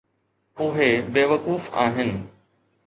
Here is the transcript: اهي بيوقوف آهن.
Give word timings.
اهي 0.59 1.01
بيوقوف 1.01 1.73
آهن. 1.75 2.27